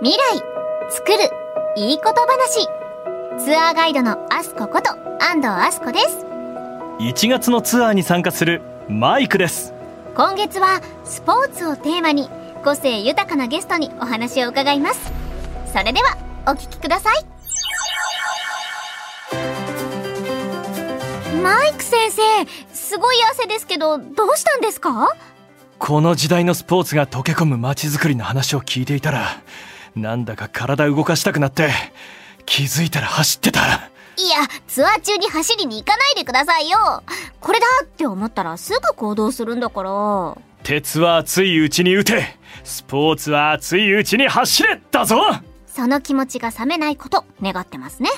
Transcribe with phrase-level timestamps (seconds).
[0.00, 0.20] 未来
[0.90, 1.18] 作る
[1.76, 2.68] いいこと話。
[3.44, 4.90] ツアーガイドのアスコこと
[5.20, 6.24] 安藤アスコです。
[7.00, 9.74] 1月のツアーに参加するマイクです。
[10.14, 12.30] 今月はスポーツをテーマに
[12.62, 15.12] 個性豊かなゲストにお話を伺います。
[15.72, 17.24] それではお聞きください。
[21.42, 22.22] マイク先生
[22.72, 25.08] すごい汗ですけどどうしたんですか？
[25.80, 29.26] この時代のスポーツが溶け込む街づくりの話を聞いていたら
[29.94, 31.70] なんだか体動かしたくなって
[32.46, 33.60] 気づいたら走ってた。
[33.60, 37.02] いやツアー中に走りに行かないでくださいよ。
[37.40, 40.36] これだって思ったらすぐ行動するんだから。
[40.64, 42.36] 鉄は熱いうちに打て。
[42.64, 45.16] スポーツは熱いうちに走れだぞ。
[45.66, 48.10] その気持ちが冷めないこと願ってますね。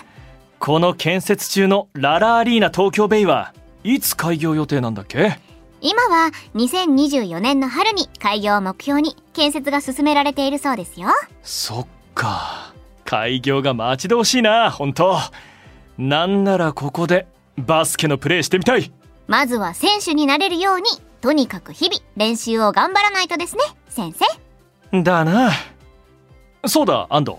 [0.59, 3.52] この建設中のララアリーナ東京ベイは
[3.84, 5.39] いつ開業予定なんだっけ？
[5.80, 11.09] 今は2024年の春に開業を目標に建設が進められているそうですよ。
[11.43, 12.75] そっか。
[13.05, 15.19] 開業が待ち遠しいな本当。
[15.98, 18.92] なんならここでバスケのプレーしてみたい。
[19.27, 20.84] まずは選手になれるように
[21.20, 24.14] とにかく日々練習を頑張らないとですね先
[24.92, 25.03] 生。
[25.03, 25.51] だな。
[26.67, 27.36] そうだ安藤。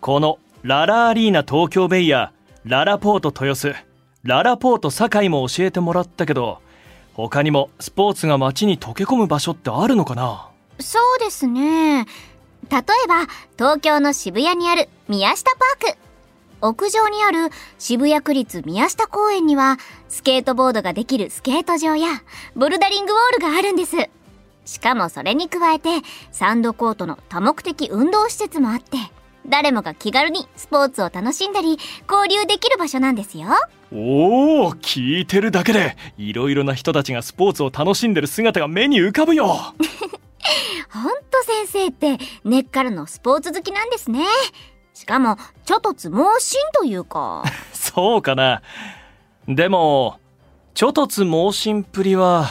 [0.00, 2.32] このララアリーナ東京ベイや
[2.64, 3.74] ララポート豊洲
[4.22, 6.60] ララポート堺も教えてもらったけど
[7.14, 10.50] 他にもスポーツが街に溶け込む場所ってあるのかな？
[10.80, 12.04] そうですね。
[12.70, 13.26] 例えば
[13.56, 15.98] 東京の渋谷にある宮下パーク。
[16.60, 22.08] 屋上にある渋谷区立宮下公園にはスケートボードができるスケート場や
[22.56, 23.96] ボルダリングウォールがあるんです。
[24.64, 25.90] しかもそれに加えて
[26.32, 28.96] サンドコートの多目的運動施設もあって
[29.46, 31.78] 誰もが気軽にスポーツを楽しんだり
[32.10, 33.48] 交流できる場所なんですよ。
[33.94, 39.46] おお聞いてるだけでいろいろな人たちがスポーツを楽しんでる姿が目に浮かぶよ。
[39.46, 39.74] ほん
[41.30, 44.24] と先生って根っからのスポーツ好きなんですね。
[44.94, 47.44] しかもちょっとつ盲信というか。
[47.72, 48.62] そうかな。
[49.46, 50.18] でも
[50.74, 52.48] ちょとつ盲信っぷりは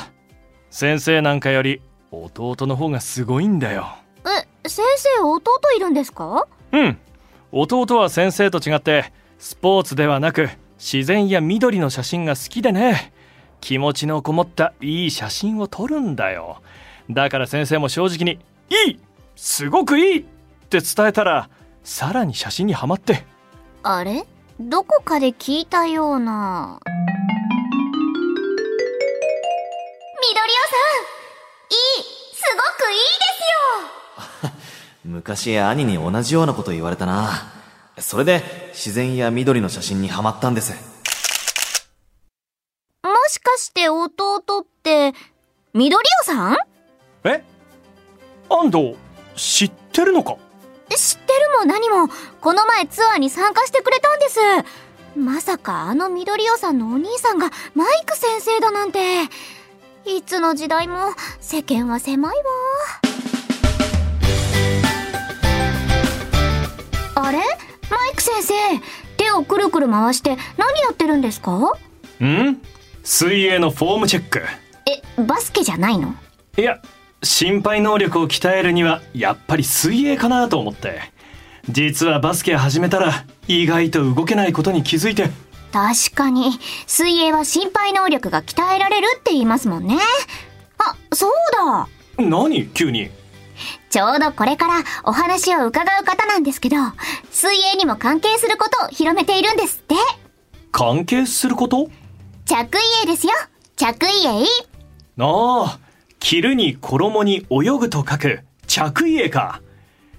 [0.70, 1.82] 先生なんかより
[2.12, 3.88] 弟の方がすごいんだよ。
[4.26, 5.42] え先生弟
[5.76, 6.48] いるんですか？
[6.72, 6.98] うん。
[7.52, 10.50] 弟は先生と違ってスポーツではなく
[10.84, 13.14] 自然や緑の写真が好きでね。
[13.62, 16.62] 気持ちのこもったいい写真を撮るんだよ。
[17.10, 18.40] だから先生も正直に
[18.88, 19.00] 「いい
[19.38, 20.24] すごくいい!」っ
[20.70, 21.50] て伝えたら
[21.86, 23.26] さらに写真にはまって。
[23.84, 24.26] あれ？
[24.60, 26.80] どこかで聞いたような。
[26.86, 27.00] 緑
[30.36, 30.76] 尾さ
[31.70, 32.04] んいい
[32.36, 34.52] すごくいいですよ！
[35.06, 37.30] 昔兄に同じようなこと言われたな
[38.00, 38.42] それで
[38.74, 40.74] 自然や緑の写真にはまったんです。
[43.04, 45.14] もしかして弟って
[45.74, 46.58] 緑尾さん？
[47.24, 47.44] え？
[48.50, 48.96] 安藤
[49.36, 50.38] 知ってるのか？
[50.90, 52.08] 知ってるも何も
[52.42, 54.40] この前ツアーに参加してくれたんです。
[55.16, 59.24] まさかあの緑尾さんのお兄さんがマイク先生だなんて。
[60.06, 62.44] いつの時代も世間は狭いわ。
[67.16, 67.40] あれ？
[68.24, 68.54] 先生
[69.18, 71.52] 手をくるくる回して何やってるんですか？
[72.24, 72.62] ん？
[73.04, 74.42] 水泳のフォームチェック。
[74.86, 76.16] えバスケじゃないの？
[76.58, 76.82] いや
[77.22, 81.02] 心肺能力を鍛えるにはやっぱり水泳かなと思って。
[81.70, 85.30] 実はバスケ始めたら意外と動けないことに気づいて。
[85.72, 86.60] 確かに。
[86.88, 89.98] 水泳は心肺能力が鍛えられるって言いますもんね。
[90.78, 91.88] あそうだ。
[92.18, 92.68] 何？
[92.68, 93.10] 急に
[93.90, 96.78] ちょうどこれからお話を伺う方なんですけど
[97.32, 99.96] 水泳にも関係することを広めているんですって。
[100.72, 101.90] 関係すること？
[102.46, 103.34] 着衣泳ですよ。
[103.76, 104.46] 着衣泳。
[105.20, 105.80] ああ
[106.20, 108.40] 着るに衣に泳ぐと書く。
[108.66, 109.62] 着衣泳か。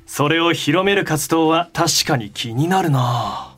[0.06, 3.56] それを広める活動は確かに気になるな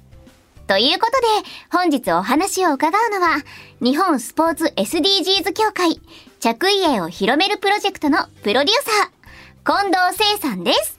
[0.69, 3.43] ということで本日お話を伺うのは
[3.81, 6.01] 日本スポーツ SDGs 協会
[6.41, 9.11] 着衣泳を広めるプロジェクトのプロデューサー
[9.67, 10.97] 近藤聖さんです。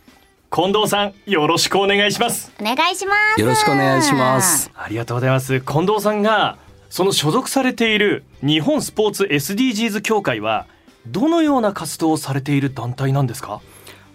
[0.53, 2.51] 近藤さんよろしくお願いします。
[2.59, 3.39] お願いします。
[3.41, 4.69] よろしくお願いします。
[4.75, 5.61] ありがとうございます。
[5.61, 6.57] 近藤さんが
[6.89, 10.67] その所属されている日本スポーツ SDGs 協会は
[11.05, 13.61] どのような活動をされている団体なんですか？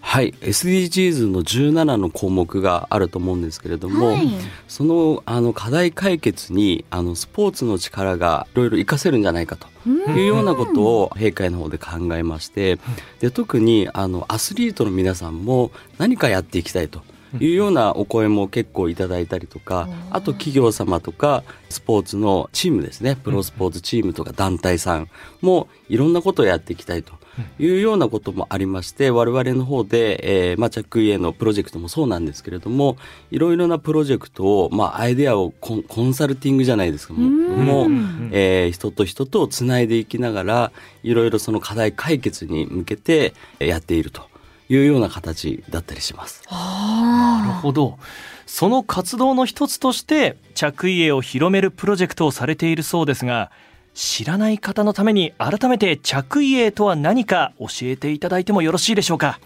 [0.05, 0.33] はい。
[0.41, 4.29] SDGs の17の項目があると思うんですけれども、はい。
[4.67, 12.79] そのあの課題解決にあのスポーツの力がいろいろ活かせるんじゃないかというようなことを閉会の方で考えまして
[13.21, 17.01] で特にあのアスリートの皆さんも何かやっていきたいと。
[17.39, 23.15] いうようなお声も結構いただいたりとかあと企業様とかスポーツのチームですね。
[23.15, 25.09] プロスポーツチームとか団体さん
[25.41, 27.13] もいろんなことをやっていきたいと
[27.59, 32.97] いうようなこともありまして、我々の方で、えーまあ、着衣へのプロジェクトもそうなんですけれども、
[33.31, 37.89] いろいろなプロジェクトを、まあ、アイデアをコンコンサルティングじゃないですか、もう、もう
[38.31, 40.71] えー人と人とつないでいきながら、
[41.03, 44.23] いろいろその課題解決に向けてえーやっていると
[44.69, 46.43] いうような形だったりします。
[46.51, 47.97] なるほど。
[48.45, 53.49] その活動の一つとして着衣絵を広めるプロジェクトをされているそうですが
[53.93, 59.39] 知らない方のために改めて着衣絵とは何か教えていただいてもよろしいでしょうか？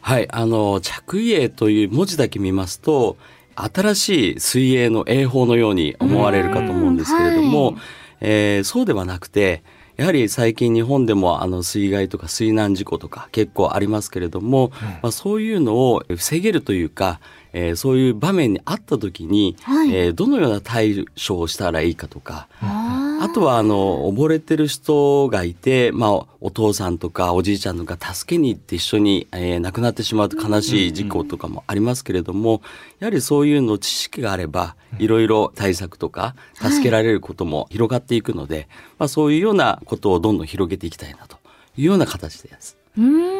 [0.00, 3.16] はい、あの、着衣泳という文字だけ見ますと、
[3.56, 7.80] 新しい水泳の泳法のように思われるかと思うんですけれども、うんは
[8.20, 9.62] えーそうではなくて、
[9.96, 17.20] やはり最近日本でもあの水害とか水難事故とか結構ありますけれども、まあ、そういうのを防げるというか、
[17.52, 19.94] えーそういう場面にあった時に、はい。
[19.94, 22.48] えーどのような対処をしたらいいかとか、
[23.34, 32.62] とは、あの、溺れてる人がいて、まあ、お父さんとかおじいちゃんとか助けに行って一緒に、えー亡くなってしまうと悲しい事故とかもありますけれども、
[33.00, 41.38] やはりそういうの知識があれば、いろいろ対策とか、助けられることも広がっていくので、まあ、そういうようなことをどんどん広げていきたいなと
[41.76, 42.76] いうような形です。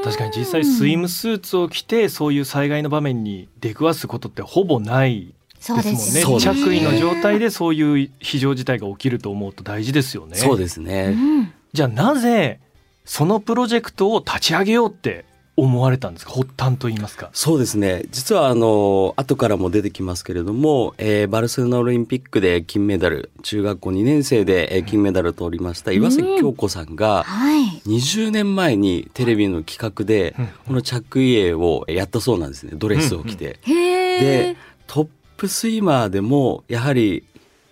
[0.03, 5.33] 確かに実際スイムスーツを着てそういう災害の場面に出くわすことってほぼない
[5.65, 6.25] そうでですね。
[6.25, 11.15] もんね着そうです衣の状態でそういう非常事態が起きると思うと大事ですよねそうですね。
[11.17, 12.61] うんじゃあなぜ
[13.05, 15.25] そのプロジェクトを立ち上げようって
[15.57, 16.33] 思われたんですか？
[16.33, 18.03] 発端と言いますかそうですね。
[18.11, 27.67] 実はあの、後からも出てきますけれども、えーバルセロナオリンピックで金メダル、中学校2年生で、えー金メダルを取りました岩崎京子さんが、はい。
[27.87, 32.73] 20年前にテレビの企画でうん、この着衣泳をやったそうなんですね。
[32.75, 33.59] ドレスを着て。
[33.63, 33.75] へ
[34.21, 34.57] でえ。、
[34.87, 35.09] トッ
[35.45, 37.23] プスイマーでも、やはり、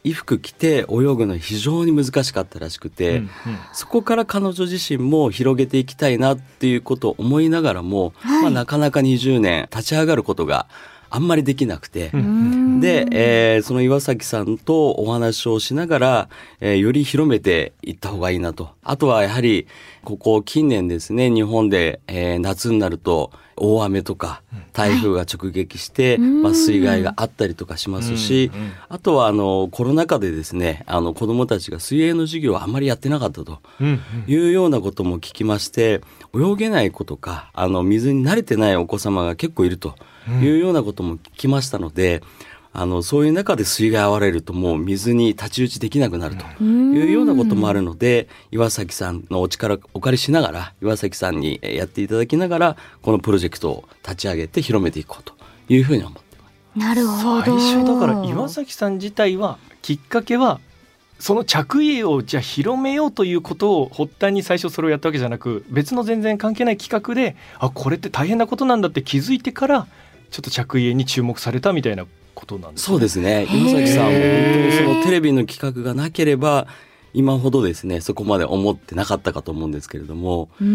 [0.03, 3.31] 衣服着て泳ぐの非常に難しかったらしくて、うんうん。
[3.73, 8.43] そこから彼女自身も広げていきたいなっていうことを思いながらも、はい。
[8.43, 10.67] まあ、なかなか20年立ち上がることが
[11.09, 12.81] あんまりできなくて、うん。
[12.81, 16.29] で、えーその岩崎さんとお話をしながら、
[16.61, 18.71] えーより広めていった方がいいなと。
[18.83, 19.67] あとはやはり、
[20.04, 28.50] ここ近年ですね、日本で、えー夏になると大雨とか台風が直撃して、まあ、水害があったりとかしますし、
[28.88, 33.60] あとはあのコロナ禍でですね、あの子供たちが水泳の授業をあんまりやってなかったと。
[34.26, 36.00] いうようなことも聞きまして、
[36.34, 39.94] 泳げない子とか、あの、水に慣れてないお子様が結構いると。
[40.40, 42.22] いうようなことも聞きましたので、
[42.75, 46.64] あの、そういう中で水害あわれるともう水に太刀打ちできなくなると。
[46.64, 55.35] いうようなこともあるので、岩崎さんのお力をお借りしながら、岩崎さんにえーやっていただきながら、このプロジェクトを立ち上げて広めていこうと
[55.69, 56.79] いうふうに思ってます。
[56.79, 57.59] なるほど。
[57.59, 60.61] 最初だから岩崎さん自体はきっかけは
[61.19, 69.87] その着衣をじゃあ広めようということを発端に最初それをやったわけじゃなく別の全然関係ない企画であこれって大変なことなんだって気づいてから
[70.33, 73.47] ちょっと着衣に注目されたみたいなことなんですそうですね。
[73.50, 76.67] 岩崎さんも本当にそのテレビの企画がなければ、
[77.14, 80.67] 今ほどですね、そこまで思ってなかったかと思うんですけれども、それ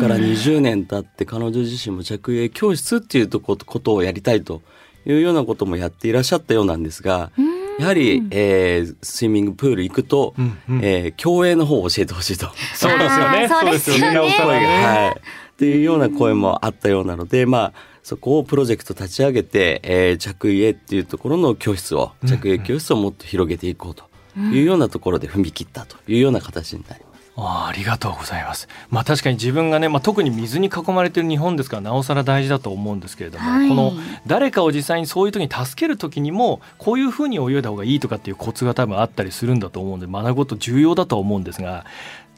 [0.00, 4.62] から20年経って彼女自身も着衣教室っていうとこことをやりたいと
[5.06, 7.30] いうようなこともやっていらっしゃったようなんですが、
[7.78, 10.58] やはり、えースイミングプール行くと、うん。
[10.68, 12.46] うんえー競泳の方を教えてほしいと。
[12.74, 13.48] そうですよね。
[13.48, 14.14] そうですよね。
[14.14, 14.66] なおさらね。
[14.66, 15.20] はい。
[15.20, 24.04] っていうような声もあったようなので、まあ、そこをプロジェクト立ち上げて、えー着衣っていうところの教室を、着衣教室をもっと広げていこうと
[24.36, 27.14] いうようなところで踏み切ったというような形になります。
[27.36, 28.68] あーありがとうございます。
[28.90, 33.92] まあ確かに自分がね、まあ、特に水に囲まれてる日本ですからなおさら大事だと思うんですけれども、はいこの
[34.26, 41.84] 誰かを実際にそういう時に助ける時にもこういうふうに泳いだ方がいいとかっていうコツが多分あったりするんだと思うんで学ぶこと重要だとは思うんですが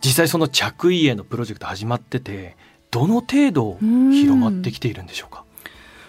[0.02, 2.56] 実際その着衣へのプロジェクト始まってて
[2.90, 5.44] どの程度広まってきているんでしょうか？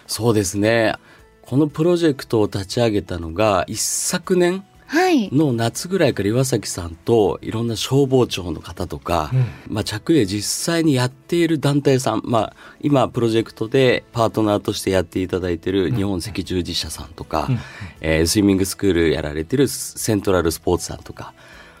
[0.06, 0.94] そうですね。
[1.42, 4.64] このプロジェクトを立ち上げたのが一昨年はい。
[5.32, 9.30] の夏ぐらいから岩崎さんといろんな消防庁の方とか、
[9.68, 17.48] まあ、着衣実際にやっている団体さん、まあ、今プロジェクトでパートナーとしてやっていただいている日本赤十字社さんとか、
[18.00, 21.34] えースイミングスクールやられてるセントラルスポーツさんとか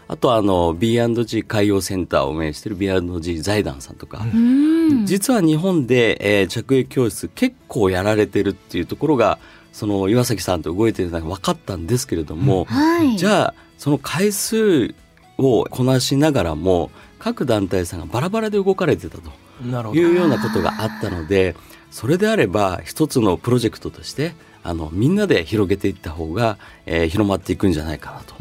[0.08, 5.04] あとはあの B&G 海洋センターを運営している B&G 財団さんとか、うん。
[5.04, 9.38] 実は日本で、えー着衣教室結構やられてるっていうところが
[9.78, 13.16] その岩崎さんと動いてるのが分かったんですけれども、はい。
[13.16, 14.92] じゃあその回数
[15.36, 21.54] をこなしながらも各団体さんがバラバラで動かれてたというようなことがあったので
[21.92, 28.34] それであれば一つのプロジェクトとしてあのみんなで広げていった方が、えー、広まっていくんじゃないかなと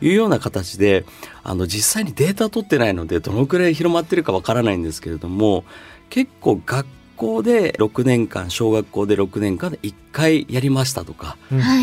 [0.00, 1.04] いうような形で、
[1.44, 5.64] あの実際にデータ取ってないのでどのくらい広まってるかわからないんですけれども
[6.08, 6.86] 結構学
[7.18, 11.36] 校で6年間小学校で6年間で1回やりましたとか、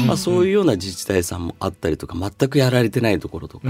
[0.07, 3.67] まあ、そういうような自治体さんもあったりとか全くやられてないところとか。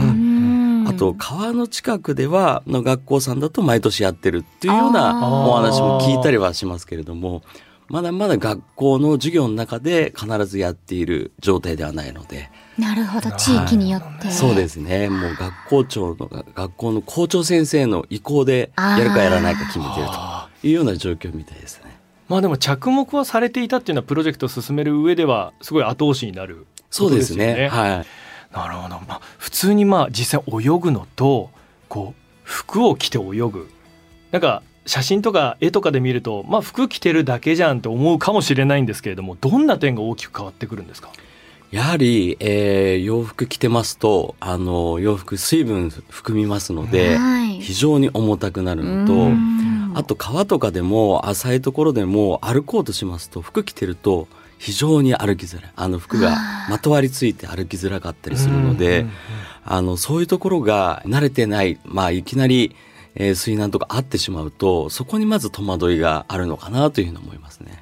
[0.88, 7.42] あと川の近くではの学校さんだと毎年やってるっていうようなお話も聞いたりはしますけれども
[7.88, 12.50] まだまだ学校の授業の中で必ずやっている状態ではないので。
[12.80, 14.32] なるほど、地域によって。
[14.32, 15.08] そうですね。
[15.08, 20.12] もう学校長の、学校の校長先生の意向でやるかやらないか決めてると
[20.68, 21.98] いうような状況みたいですね。
[22.28, 27.68] まあでも着目はされていたっていうのはプロジェクトを進める上ではすごい後押しになる、ね、そうですね。
[27.68, 28.06] はい。
[28.56, 28.96] なるほど。
[29.08, 31.52] まあ普通にまあ実際泳ぐのと、
[31.88, 33.70] こう服を着て泳ぐ。
[34.32, 41.10] なんか写真とか絵とかで見ると、まあ、服着てるだけじゃんって思うかもしれないんですけれどもどんな点が大きく変わってくるんですか？
[41.72, 49.14] やはり、えー、洋服着てますとあの洋服水分含みますので、はい、非常に重たくなるのと
[49.96, 55.72] あと川とかでも浅いところでも歩こうとしますと服着てると非常に歩きづらい。
[55.76, 56.38] あの服が
[56.70, 59.06] まとわりついて歩きづらかったりするので
[59.64, 62.76] あのそういうところが慣れてないまあいきなり
[63.18, 67.82] えー、水難とかあってしまうとそこにまず戸惑いがあるのかなというふうに思いますね。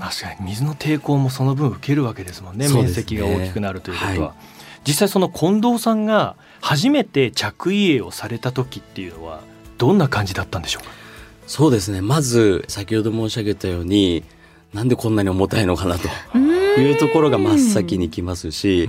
[0.00, 4.36] 確かに水の抵抗もその分受けるわけですもんね、ね、面積が大きくなるということは、はい、
[4.84, 9.40] 実際その近藤さんが初めて着衣泳をされた時っていうのは
[9.78, 10.90] どんな感じだったんでしょうか？
[11.46, 12.00] そうですね。
[12.00, 14.24] まず先ほど申し上げたように
[14.72, 16.08] なんでこんなに重たいのかなと
[16.80, 18.88] いうところが真っ先にきますし、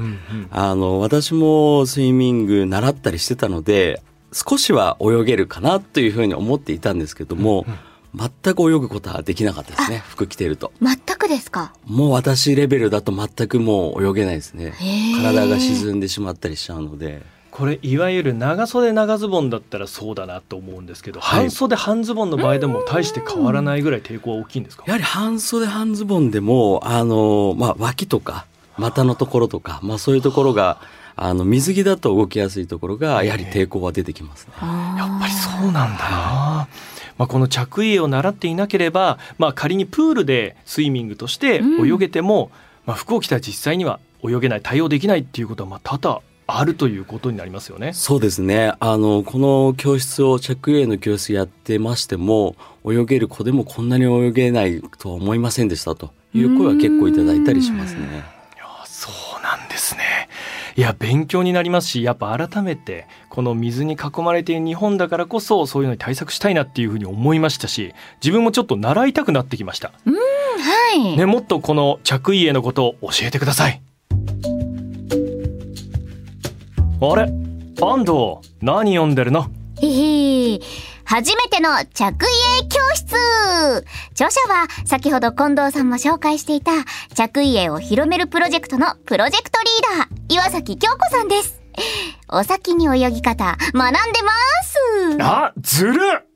[0.52, 4.02] あの私もスイミング習ったりしてたので
[4.32, 7.66] 少しは泳げるかなというふうに思っていたんですけども、
[8.16, 10.72] 全く泳ぐことはできなかったですね服着てると。
[10.82, 11.74] 全くですか？
[11.86, 14.74] もう私レベルだと全くもう泳げないですね。
[15.18, 17.22] 体が沈んでしまったりしちゃうので
[17.56, 24.84] これいわゆる長袖長ズボンだったらそうだなと思うんですけど、はい、半袖半ズボンの場合でも大して変わらないぐらい抵抗は大きいんですか？
[24.88, 28.46] やはり半袖半ズボンでもあの、まあ、脇とか
[28.78, 30.82] 股のところとか、まあ、そういうところが
[31.16, 34.54] あの水着だと動きやすいところがやはり抵抗は出てきますね。
[34.60, 36.68] やっぱりそうなんだな。
[37.18, 42.50] まあ、この着衣を習っていなければ、まあ、仮にプールでスイミングとして泳げても、うん、
[42.88, 47.94] まあ、服を着たら実際には泳げない対応できないっていうことはまあ多々あるということになりますよね。
[47.94, 48.74] そうですね。
[48.80, 52.56] あのこの教室を着衣の教室やってましても
[52.88, 58.02] 泳げる子でもこんなに泳げないとは思いませんでしたという声は結構いただいたりしますね。
[58.02, 59.10] いやそ
[59.40, 60.30] うなんですね。
[60.78, 70.20] いや勉強になりますしやっぱ改めてこの水に囲まれている日本だからこそそういうのに対策したいなっていうふうに思いましたし自分もちょっと習いたくなってきましたうんは
[71.14, 73.82] いねもっとこの着衣へのことを教えてください
[77.02, 77.24] あれ？
[77.82, 79.50] 安藤何読んでるの？
[79.82, 80.60] へへ
[81.04, 82.26] 初めての着衣
[82.62, 83.06] 泳教室。
[84.12, 86.72] 著者は先ほど近藤さんも紹介していた
[87.14, 91.62] 着衣泳を広めるプロジェクトのプロジェクトリーダー岩崎京子さんです。
[92.30, 93.90] お先に泳ぎ方学んで
[94.24, 94.32] ま
[94.64, 95.18] す。
[95.22, 96.28] あ、ずる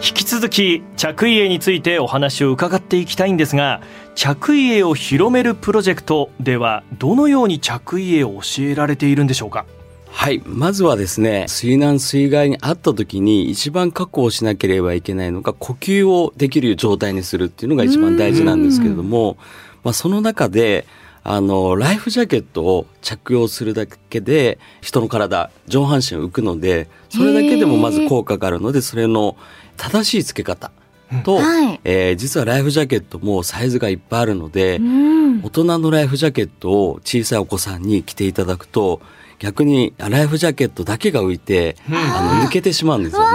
[0.00, 3.82] 引き続き着衣泳についてお話を伺っていきたいんですが
[4.14, 9.66] 着衣泳を広めるプロジェクトではどのように着衣泳を教えられているんでしょうか？
[10.10, 10.40] はい。
[10.46, 19.36] まずはですね、水難水害にあった時に一番確保しなければいけないのが呼吸をできる状態にするっていうのが一番大事なんですけれども、
[19.84, 20.86] まあ、その中で、
[21.22, 29.36] あの、ライフジャケットを着用するだけで人の体、上半身を浮くので、それだけでもまず効果があるので、それの
[29.78, 30.70] 正しい付け方。
[31.24, 39.00] と、はい、えー、実はライフジャケットもサイズがいっぱいあるので、うん、大人のライフジャケットを小さいお子さんに着ていただくと
[39.38, 43.26] 逆にライフジャケットだけが浮いて、うん、あの抜けてしまうんですよね。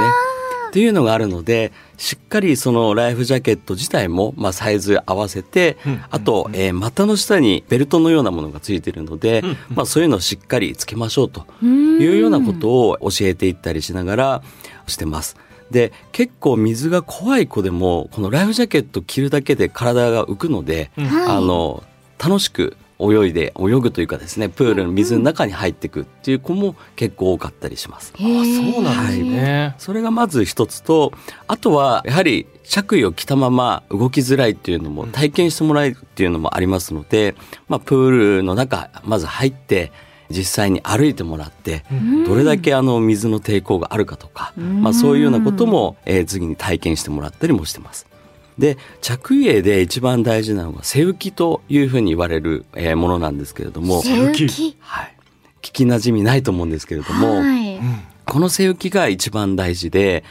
[0.70, 14.44] っていうのがあるのでしっかりそのライフジャケット自体も、まあ、サイズ合わせて、うん、あと、えー、股の下にベルトのようなものがついているので、うん、まあ、そういうのをしっかりつけましょうというようなことを教えていったりしながら
[14.88, 15.38] してます。
[15.74, 21.84] で結構水が怖い子でもこのライフジャケット着るだけで体が浮くので、うん、あの
[22.24, 28.14] 楽しく泳いで泳ぐというかですねプールの水の中に入っていくっていう子も結構多かったりします。
[28.16, 28.26] あそ
[28.80, 31.12] うなんですね、はい、それがまず一つと
[31.48, 37.36] あとはやはり着衣を着たまま動きづらいっていうのも体験してもらえるっていうのもありますので、
[37.68, 39.92] まあ、プールの中まず入って
[40.34, 48.08] 実際に歩いてもらって、うんどれだけあの水の抵抗があるかとか、まあ、そういうようなことも、えー次に体験してもらったりもしてます。
[48.58, 54.78] で着衣泳で一番大事なのが背浮きというふうに言われる、えーものなんですけれども、背浮き？
[54.80, 55.16] はい、
[55.62, 57.80] 聞きなじみないと思うんですけれども、はい。
[58.34, 60.24] この背浮きが一番大事で、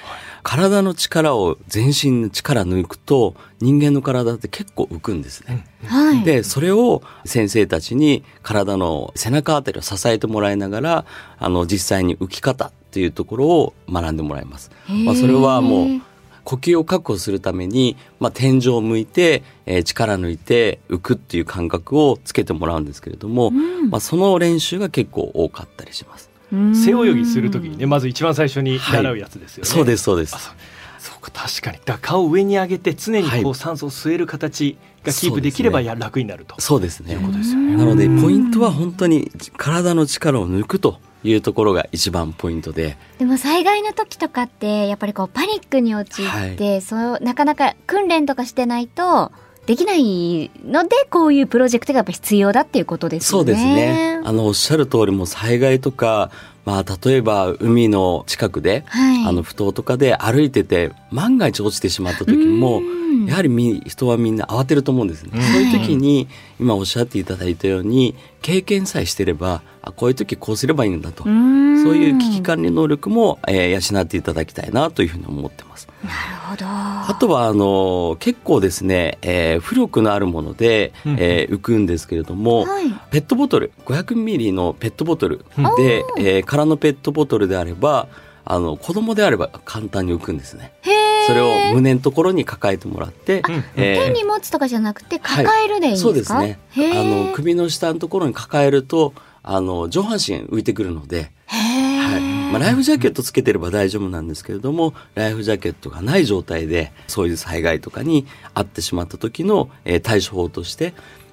[0.43, 5.65] 体の力を全身の力抜くと人間の体って結構浮くんですね。
[5.87, 6.25] はい。
[6.25, 11.05] でそれを先生たちに体の背中あたりを支えてもらいながら
[11.39, 14.73] あの実際に浮き方っていうところを学んでもらいます。
[14.89, 16.01] まあ、それはもう
[16.43, 26.32] 呼吸を確保するために、まあ、天井を向いて、えー力抜いて浮くっていう感覚をつけてもらうんですけれども、まあ、その練習が結構多かったりします。
[26.75, 30.35] 背泳ぎするときにねまず一番最初に習うやつですよね、そうですそうです。
[30.37, 30.39] あ。
[30.39, 31.21] そう。
[31.23, 31.79] か確かに。
[31.79, 36.61] だから顔を上に上げて常にこはう酸素を吸える形がキープできればや楽になると。
[36.61, 37.15] そうですね。
[37.15, 37.77] いうことですよね。
[37.77, 49.33] なのでポイントは本当に体の力を抜くというところが一番ポイントで、でも災害の時とかってやっぱりこうパニックに陥って、そうなかなか訓練とかしてないと
[49.67, 53.53] できないのでこういうプロジェクトがやっぱ必要だっていうことですよね。
[53.53, 54.21] そうですね。
[54.25, 56.31] あのおっしゃる通りもう災害とか、
[56.65, 59.25] まあ例えば海の近くで、はい。
[59.25, 66.29] あの埠頭とかで歩いてて万が一落ちてしまった時もうんやはりみ人はみんな慌てると思うんですね、うんそういう時に
[66.59, 75.89] 今おっしゃっていただいたように経験さえしてればあこういう時こうすればいいんだと、うんそういう危機管理能力も、えー養っていただきたいなというふうに思ってます。
[76.05, 76.15] なる
[76.51, 76.65] ほど。
[76.69, 82.85] あとはあの結構ですね、えー浮力のあるもので、うんえー浮くんですけれども、はい。
[83.11, 88.07] ペットボトル500ミリのペットボトルうんで、えー空のペットボトルであれば
[88.45, 90.73] あの子供であれば簡単に浮くんですね。
[90.83, 91.27] へえ。
[91.27, 96.59] それを胸のところに抱えてもらって、うんえー手に持つとかじゃなくて抱えるでいいんですか、そうですね。
[96.77, 97.27] へあえ。
[97.27, 99.13] の首の下のところに抱えると
[99.43, 101.31] あの上半身浮いてくるので。
[101.47, 102.21] はい
[102.53, 110.93] まあ、ライフジャケットつけてれば大丈夫なんですけれどもライフジャケットがない状態でそういう災害とかに遭ってしまった時の、えー対処法として、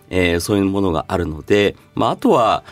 [0.10, 2.64] えーそういうものがあるので、まあ、あとは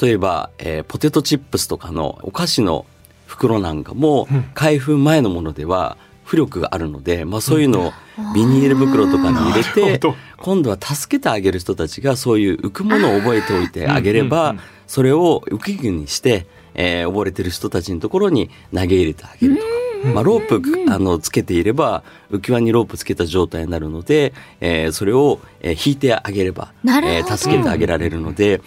[0.00, 2.86] 例えば、えーポテトチップスとかのお菓子の
[3.26, 7.92] 袋なんかもうん開封前のものでは浮力があるので、まあ、そういうのを
[8.34, 10.00] ビニール袋とかに入れて
[10.38, 14.60] 今度は助けてあげる人たちがそういう浮くものを覚えておいてあげれば、うんうん。
[14.60, 19.68] うんそれを浮き具にして、えー溺れてる人たちのところに投げ入れてあげるとか、
[20.14, 28.60] まあ、ロープあのつけていれば浮き輪にロープつけた状態になるので、えーそれを、えー引いてあげれば、えー助けてあげられるので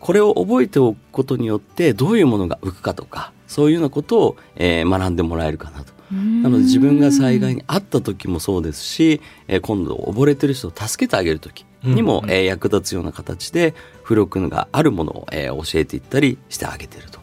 [0.00, 5.93] これを覚えておくことによってどういうものが浮くかとかそういうようなことを、えー学んでもらえるかなと。
[6.42, 13.74] なので自分が災害に遭った時もそうですし、えー今度溺れてる人を助けてあげる時にも、うんえー役立つような形で
[14.04, 17.20] 浮力があるものを、えー教えていったりしてあげてると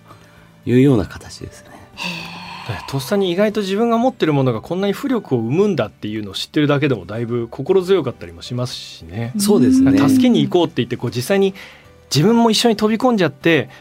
[0.65, 1.71] いうような形ですね。
[2.87, 9.33] とっさに意外と自分が持ってるものがこんなに浮力を生むんだっていうのを知ってるだけでもだいぶ心強かったりもしますしね。
[9.37, 9.97] そうですね。
[9.97, 11.53] 助けに行こうって言ってこう実際に
[12.13, 13.71] 自分も一緒に飛び込んじゃっても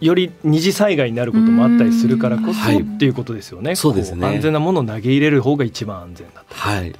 [0.00, 3.74] より二次災害になることもあったりするからこそはいっていうことですよね。
[3.74, 6.54] そうですねこ安全なものを投げ入れる方が一番安全だと。
[6.54, 6.94] はい。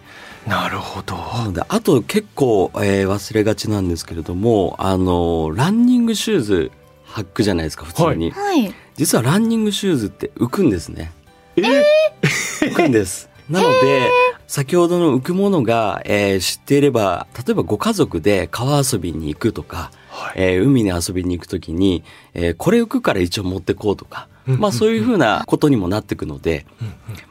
[0.47, 1.17] なるほど。
[1.17, 6.71] あと結構、えー忘れがちなんですけれども、あの、ランニングシューズ
[7.09, 8.31] 履くじゃないですか、普通に。
[8.31, 8.73] はい。
[8.97, 11.13] 実はランニングシューズって浮くんですね。
[11.57, 12.71] えー？
[12.71, 13.29] 浮くんです。
[13.51, 14.11] なので、
[14.47, 20.33] 先ほどの浮くものが、えー知っていれば、例えばご家族で川遊びに行くとか、はい。
[20.37, 22.05] えー海に遊びに行くときに、
[22.35, 26.65] えーこれ浮くから一応持ってこうとか、うんまあそういうふうなことにもなっていくので、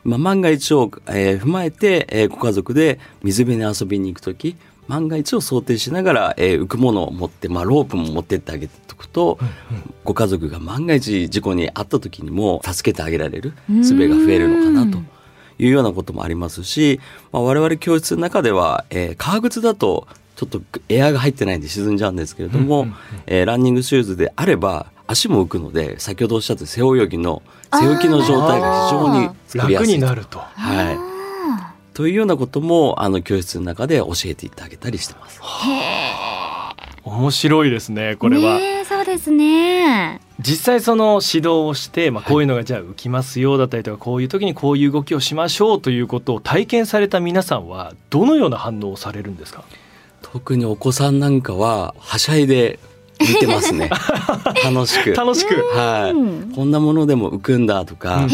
[0.03, 9.39] まあ万が一を、えー踏まえて、えーご家族で水辺に遊びに行くとき、万が一を想定しながら、えー浮くものを持って、まあロープも持ってってあげておくと、
[10.03, 14.99] ご家族が万が一事故に遭った時にも助けてあげられる術が増えるのかなと
[15.57, 16.99] いうようなこともありますし、
[17.31, 22.95] まあ、我々教室の中では、えー革靴だとちょっとエアが入ってないんで沈んじゃうんですけれども、うんうんうん。
[23.27, 27.41] えーランニングシューズであれば足も浮くので先ほどおっしゃった背泳ぎの
[27.71, 29.99] 背浮きの状態が非常に作りや楽すい。
[29.99, 30.39] とになると。
[30.39, 35.39] はい、あというようなこともあの教室の中で教えていってあげたりしてます。
[35.41, 35.71] ー。
[35.71, 36.34] へ
[37.05, 38.29] 面白いですねこえ。
[38.31, 38.59] れは。
[38.85, 40.19] そうですね。
[40.39, 49.63] 実際その指導をして、まあ、こういうのがじゃあ浮きますよだったりとかこういう時にこういう動きをしましょうということを体験された皆さんはどのような反応をされるんですか？
[50.21, 52.79] 特にお子さんなんかははしゃいで
[53.21, 53.89] 見てますね
[54.65, 55.53] 楽しく楽しく。
[55.77, 56.15] はい、う
[56.49, 58.27] んこんなものでも浮くんだとか。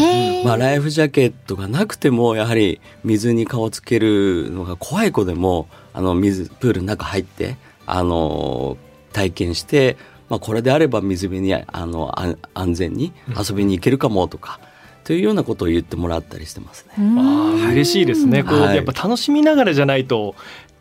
[0.44, 8.76] まあ、ライフジャケットがなくてもやはり水に顔つけるのが怖い子でもあの水プールの中入ってあの
[9.12, 9.96] 体験して
[10.32, 14.60] まあ、これであれば水辺にあのあ安全に遊びに行けるかもとか、
[15.04, 16.94] というようなことを言ってもらったりしてますね。
[17.18, 18.42] ああ嬉しいですね。
[18.42, 20.34] こう、はいやっぱ楽しみながらじゃないと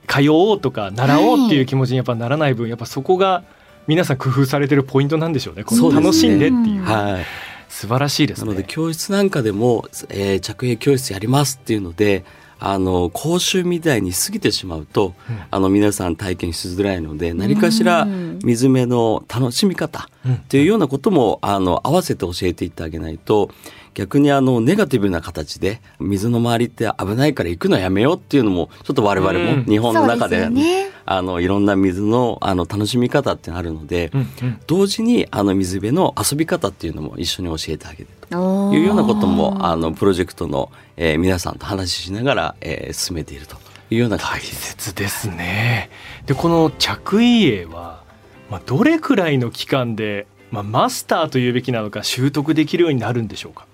[0.07, 3.43] 通おうとか習おうっていう気持ちにやっぱならない分やっぱそこが
[3.87, 5.65] 皆さん工夫されてるポイントなんでしょうね。
[5.65, 7.25] こう楽しんでっていう、はい。
[7.67, 8.47] 素晴らしいですね。
[8.47, 12.23] なので教室なんかでも、えー着泳教室やりますっていうので
[12.63, 15.39] あの講習みたいに過ぎてしまうと、うん。
[15.49, 18.39] あの皆さん体験しづらいので何かしらうん。
[18.43, 20.33] 水辺の楽しみ方うん。
[20.35, 23.49] っていうようなこともあの合わせて教えていってあげないと
[23.93, 29.57] 逆にあのネガティブな形で水の周りって危ないから行くのやめようっていうのもちょっと我々うん。
[29.59, 30.91] も日本の中で,、そうですよね。
[31.05, 34.59] あのいろんな水のあの楽しみ方ってあるので、うんうん。
[34.67, 38.71] 同時にあの水辺の遊び方っていうのも一緒に教えてあげると。
[38.73, 43.57] いうようなこともあのプロジェクトの、えー皆さんと話ししながら、えー進めていると。
[43.89, 44.39] いうような大。
[44.39, 45.89] 切ですね。
[46.25, 48.03] でこの着衣泳は、
[48.49, 53.65] まあ、どれくらいの期間で、まあ、マスターというべきなのか習得できるようになるんでしょうか？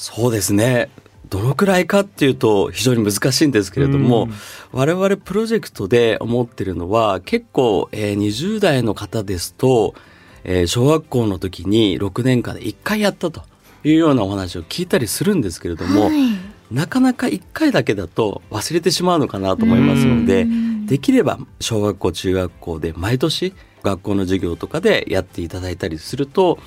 [0.00, 0.90] そうですね。
[1.28, 4.32] どのくらいかっていうと非常に難しいんですけれども、うん。
[4.70, 9.94] 我々プロジェクトで思ってるのは結構、えー20代の方ですと、
[10.44, 13.42] えー小学校の時に6年間で1回やったと
[13.82, 16.14] いうようなお話を聞いたりするんですけれども、はい。
[16.70, 20.86] なかなか1回だけだと忘れてしまうのかなと思いますので、うん。
[20.86, 26.58] できれば小学校中学校で毎年学校の授業とかでやっていただいたりすると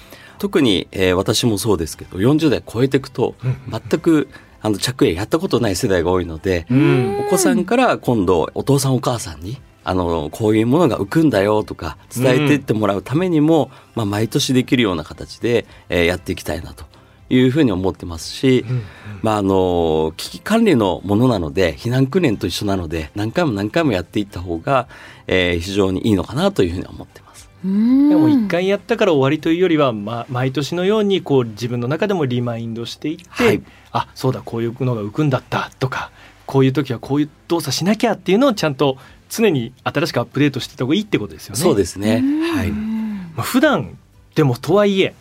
[0.41, 3.35] 特に、えー私もそうですけど40代超えていくと
[3.69, 4.27] 全く
[4.59, 7.19] あの着衣やったことない世代が多いので、うん。
[7.27, 16.85] お子さんから今度お父さんお母さんにあのこういうものが浮くんだよとか伝えていってもらうためにも、まあ、毎年できるような形で、えーやっていきたいなと。
[17.29, 18.83] いうふうに思ってますし、うん。
[19.21, 24.89] まあ、あの危機管理のものなので避難訓練と一緒なので何回も何回もやっていった方が、
[25.27, 27.30] えー非常にいいのかなというふうに思ってます。
[27.63, 28.09] うん。
[28.09, 33.61] でも一回やったから終わりというよりは、まあ、毎年のようにこう自分の中でもリマインドしていって、はい。
[33.91, 36.11] あそうだこういうのが浮くんだったとか
[36.45, 38.97] こういう時はこういう動作しなきゃっていうのをちゃんと
[39.29, 41.61] 常に新しくアップデートしてた方がいいってことですよね。
[41.61, 42.41] そうですね、うん。
[42.41, 42.71] はい。
[42.71, 43.97] まあ、普段
[44.35, 45.13] でもとはいえ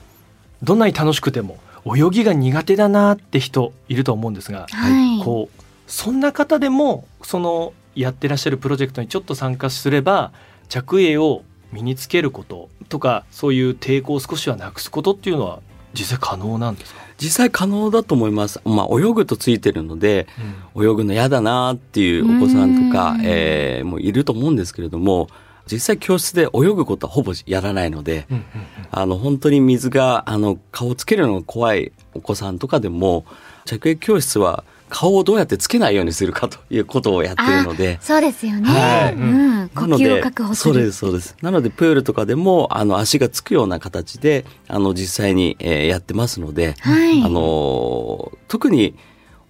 [0.62, 5.24] どんなに楽しくても泳ぎが苦手だなって人いると思うんですが、はい。
[5.24, 10.32] こうそんな方でもそのやってらっしゃるプロジェクトにちょっと参加すれば
[10.68, 11.42] 着泳を
[11.72, 15.60] 身につけることとかそういう抵抗を少しはなくすことっていうのは
[15.92, 18.60] 実際可能なんですか、実際可能だと思います。
[18.64, 20.28] まあ、泳ぐとついてるので、
[20.76, 23.20] 泳ぐの嫌だなっていうお子さんとかう、ん。
[23.24, 25.28] えーもういると思うんですけれども、
[25.70, 28.44] 実際教室で泳ぐことはほぼやらないので、うんうん
[28.90, 33.24] あの、本当に水が、あの、顔つけるのが怖いお子さんとかでも、
[33.64, 38.68] 着泳教室は顔をどうやってつけないようにするかということをやってるので、そうですよね。
[38.68, 39.16] はいう
[39.64, 40.74] ん、呼吸を確保する。
[40.74, 41.36] そうです、そうです。
[41.40, 47.22] なので、プールとかでも、あの、足がつくような形で、あの、実際に、えーやってますので、はい。
[47.22, 48.96] あのー特に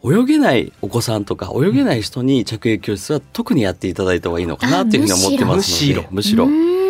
[0.05, 6.47] 泳げないお子さんとか泳げない人に着泳教室は特にやっていただいた方がいいのかなっていうふうに思ってますので、むしろ。
[6.47, 6.81] うん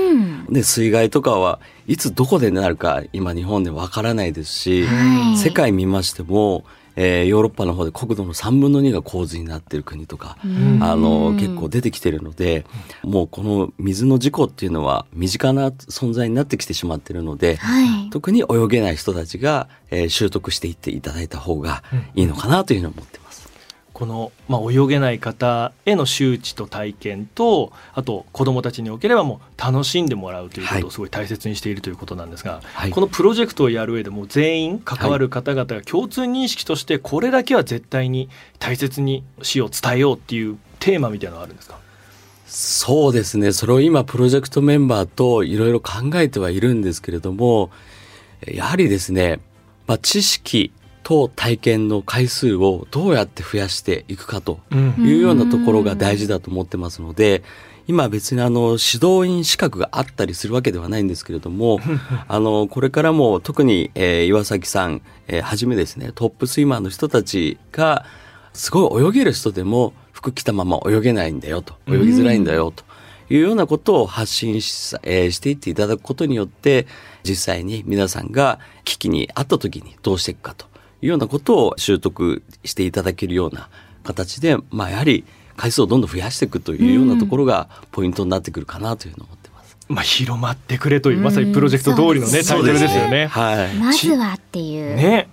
[0.50, 6.64] で、水害とかはいつどこでなるか今日本でわからないですし、はい世界見ましても、
[7.02, 12.66] えーヨーロッパの方で国土の3分の2が洪水になっている国とか、うんあの結構出てきてるので、
[13.02, 18.10] もうこの水の事故っていうのは身近な存在になってきてしまってるので、はい。
[18.10, 21.82] 特に泳げない人たちが、えー習得していっていただいた方が
[22.14, 23.19] いいのかなというふうに思ってます。
[24.00, 30.84] この、まあ、泳げない方への周知と体験とあと子どもたちにおければもう楽しんでもらうということはい。
[30.84, 32.90] をすごい大切にしているということなんですが、はい。
[32.90, 41.78] このプロジェクトをやる上でもう全員関わる方々が共通認識としてこれだけは絶対に大切に死を伝えようっていうテーマみたいなのがあるんですか？
[42.46, 43.52] そうですね。
[43.52, 47.70] それを今プロジェクトメンバーといろいろ考えてはいるんですけれども、
[48.46, 49.40] やはりですね、
[49.86, 50.72] まあ、知識
[51.11, 54.94] と体験の回数をどうやって増やしていくかとうん。
[55.01, 57.42] いうようなところが大事だと思ってますので、
[57.88, 61.81] 今別にあの指導員資格があったりするわけではないんですけれども、
[62.29, 68.07] あのこれからも特に、えー岩崎さん、えーはじめですねトップスイマーの人たちが
[68.53, 72.85] すごい泳げる人でも服着たまま泳げないんだよと泳ぎづらいんだよと
[73.29, 76.87] いうようなことを発信し,、えーしていっていただくことによって
[77.25, 80.69] 実際に皆さんが危機にあった時にどうしていくかと
[81.02, 83.68] いうようなことを習得していただけるような
[84.02, 85.24] 形で、まあ、やはり
[85.56, 89.76] 回数をどんどん増やしていくというようなところがポイントになってくるかなというのを思ってます。
[89.88, 93.26] まあ、広まってくれといううんまさにプロジェクト通りのね、そうタイトルですよね。
[93.26, 93.74] はい。
[93.74, 94.96] まずはっていう。
[94.96, 95.28] ね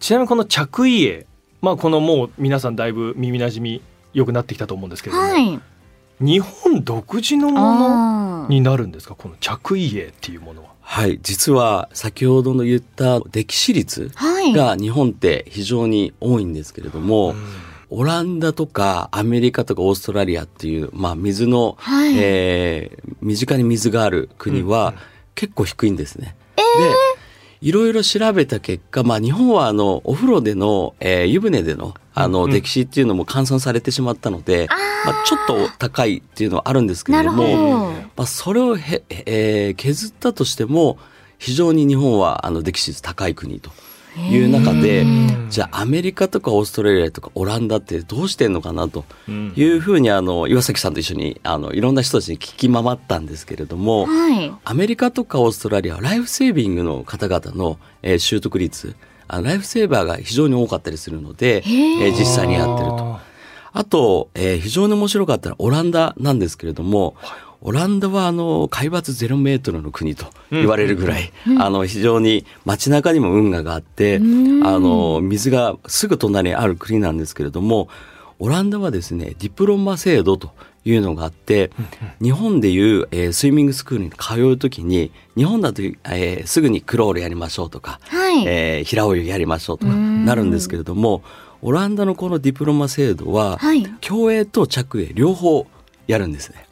[0.00, 1.26] ちなみにこの着衣泳、
[1.62, 3.80] まあ、このもう皆さんだいぶ耳なじみ
[4.12, 5.60] 良くなってきたと思うんですけれども、はい。
[6.20, 9.14] 日本独自のものあになるんですか？
[9.14, 10.70] この着衣泳っていうものは。
[10.80, 11.18] はい。
[11.22, 14.52] 実は、先ほどの言った歴史率はい。
[14.52, 17.34] が日本って非常に多いんですけれども、
[17.90, 24.94] オランダとかアメリカとかオーストラリアっていう、まあ水の、はいえー身近に水がある国は
[25.34, 26.36] 結構低いんですね。
[26.56, 26.62] で、
[27.64, 32.52] いろいろ調べた結果、まあ日本はあの、お風呂での、えー湯船での、あの、うん。
[32.52, 34.66] 歴史っていうのも換算されてしまったので、
[35.06, 37.76] まあちょっと高いっていうのはあるんですけれども、ど。
[37.88, 40.98] まあ、それをへ、えー削ったとしても、
[41.38, 43.70] 非常に日本はあの歴史率高い国と
[44.16, 45.04] いう中で、
[45.50, 49.04] じゃあアメリカとかオーストラリアとかオランダってどうしてんのかなと。
[49.28, 49.52] うん。
[49.56, 54.52] いうふうにあの岩崎さんと一緒にあのいろんな人たちに聞き回ったんですけれども、はい。
[54.64, 58.94] アメリカとかオーストラリアはライフセービングの方々の、えー習得率
[59.26, 63.18] あのライフセーバーが非常に多かったりするので、えー実際にやってると。
[63.76, 67.16] あと、えー非常に面白かったのはオランダなんですけれども、
[67.66, 77.88] オランダはあの海抜0メートルの国と言われるぐらい、あの非常に街中にも運河があって、あの水がすぐ隣にある国なんですけれども、
[78.38, 80.52] オランダはですね、ディプロマ制度と
[80.84, 81.70] いうのがあって、
[82.20, 88.44] 日本でいう、えースイミングスクールに通うときに、日本だと、えーすぐにクロールやりましょうとか、はい。
[88.46, 91.22] えー平泳ぎやりましょうとかなるんですけれども、
[91.62, 93.86] オランダのこのディプロマ制度は、はい。
[94.02, 95.66] 競泳と着泳両方
[96.06, 96.63] やるんですね。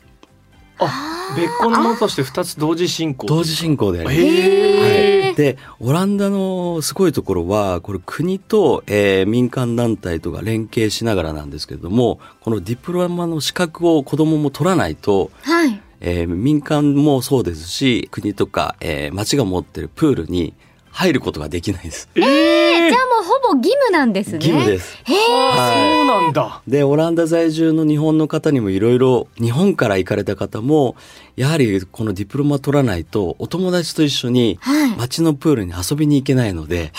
[0.88, 4.20] あ別個のものとして2つ同時進行同時進行でやります。
[4.20, 5.26] へー。
[5.26, 15.80] はい、でオランダのすごいところはこれ国と、えー民間団体とか連携しながらなんですけれどもこのディプロマの資格を子どもも取らないと、はい。
[16.00, 20.54] えー民間もそうですし国とか、えー町が持ってるプールに
[20.92, 22.08] 入ることができないです。
[22.14, 24.36] えーじゃあもうほぼ義務なんですね。
[24.36, 24.98] 義務です。
[25.04, 25.16] へえ。
[25.16, 30.94] そうなんだで、オランダ在住の日本の方にもいろいろ、日本から行かれた方も、
[31.36, 36.92] やはりこのディプロマ取らないと、お友達と一緒にはい街のプールに遊びに行けないので、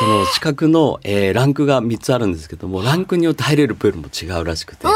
[0.00, 4.86] その資格の、えーランクが3つあるんですけども、ランクによって入れるプールも違うらしくて、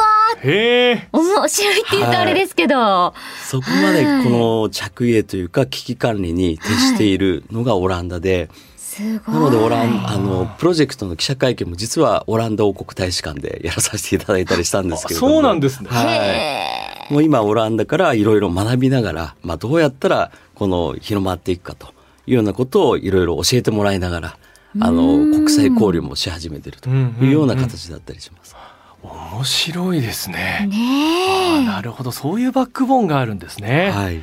[0.43, 3.15] へえ面白いって言うとあれですけど。
[3.45, 9.35] そこまでこの着泳というか危機管理に徹しているのがオランダで、すごい。
[9.35, 15.33] なのでオラン、あの、プロジェクトの記者会見も実はオランダ王国大使館でやらさせていただいたりしたんですけれども。
[15.33, 16.19] あそうなんですねはい。
[16.19, 21.89] へもう今オランダからいろいろ学びながら、まあどうやったらこの広まっていくかと
[22.27, 24.39] いうようなことをいろいろ教えてもらいながら、
[24.81, 28.55] あの、国際交流もし始めてるというような形だったりします。
[29.03, 30.33] 面白いですえ。
[30.33, 34.21] ねねなるほどそういうバックボーンがあるんですね、はい。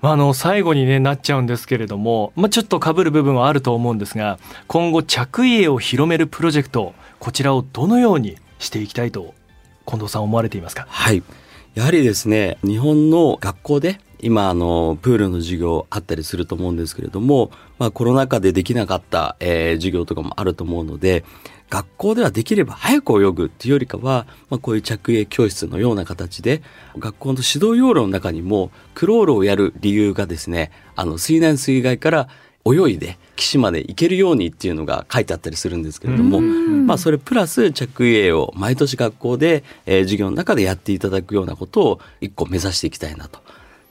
[0.00, 9.34] まあ、あの最後に、ね、なっちゃうんですけれども、まあ、ちょっと被る部分はあると思うんですが今後着衣泳を広めるプロジェクトこちらをどのようにしていきたいと
[9.86, 10.86] 近藤さん思われていますか？
[10.88, 11.22] はい。
[11.74, 21.24] やはりですね、日本の学校で、今、あの、プールの授業あったりすると思うんですけれども、まあ、コロナ禍でできなかった、えー授業とかもあると思うので、
[21.70, 26.62] 学校ではできれば早く泳ぐっていうよりかは、まあ、こういう着泳教室のような形で、
[26.98, 32.28] 学校の指導要領の中にも、クロールをやる理由がですね、あの、水難水害から
[32.66, 43.40] 泳いで岸まで行けるようにっていうのが書いてあったりするんですけれども、まあそれプラス着衣泳を毎年学校で、えー授業の中でやっていただくようなことを一個目指していきたいなと。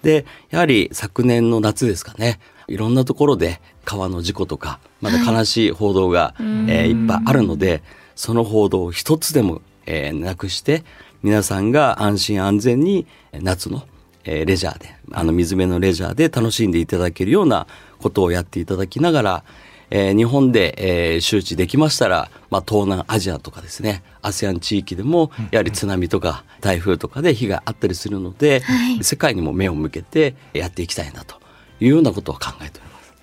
[0.02, 7.84] で、やはり昨年の夏ですかね、いろんなところで川の事故とか、まだ悲しい報道が、えーいっぱいあるので、
[8.16, 10.84] その報道を一つでも、えーなくして、
[11.22, 13.84] 皆さんが安心安全にえー夏の
[14.24, 17.68] えーレジャーで、あの水辺のレジャーで楽しんでいただけるような
[18.00, 19.44] ことをやっていただきながら、
[19.90, 20.76] えー日本で、
[21.14, 29.04] えー周知できましたら、まあ、東南アジアとかですね、ASEAN 地域でも、やはり津波とか台風とかで被害あったりするので、はい。
[29.04, 31.36] 世界にも目を向けてやっていきたいなと
[31.80, 33.14] いうようなことを考えております。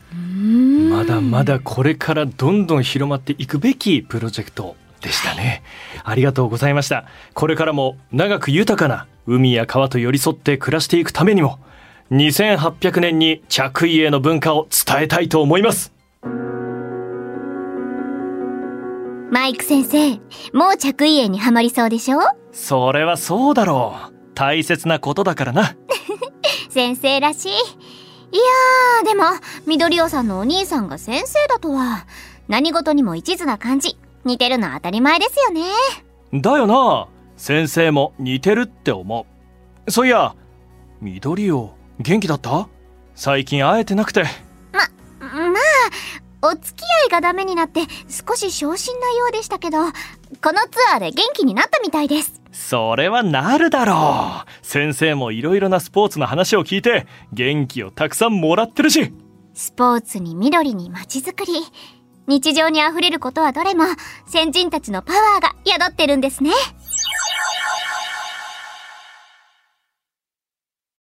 [0.91, 5.63] まだまだこれからどんどん広まっていくべきプロジェクトでしたね。
[6.05, 7.05] ありがとうございました。
[7.35, 11.59] これからも長く豊かな海や川と寄り添って暮らしていくためにも
[12.11, 15.93] 2800年に着衣への文化を伝えたいと思います。
[19.33, 20.11] マイク先生、
[20.53, 22.19] もう着衣泳にはまりそうでしょ？
[22.53, 24.13] それはそうだろう。
[24.35, 25.77] 大切なことだからな。
[26.69, 27.53] 先生らしい。
[28.33, 29.25] いやー、でも、
[29.67, 32.07] 緑尾さんのお兄さんが先生だとは、
[32.49, 33.97] 何事にも一途な感じ。
[34.25, 35.63] 似てるのは当たり前ですよね。
[36.33, 39.27] だよな先生も似てるって思
[39.87, 40.35] うそういや
[41.01, 42.69] 緑を元気だった？
[43.15, 44.25] 最近会えてなくて
[44.73, 44.91] まあ、
[46.43, 49.91] お付き合いがダメになって少し昇進なようでしたけど、こ
[50.53, 52.40] のツアーで元気になったみたいです。
[52.53, 54.67] それはなるだろう。
[54.67, 59.13] 先生もいろいろなスポーツの話を聞いて元気をたくさんもらってるし。
[59.55, 61.53] スポーツに緑にまちづくり。
[62.27, 63.85] 日常にあふれることはどれも
[64.27, 66.53] 先人たちのパワーが宿ってるんですね。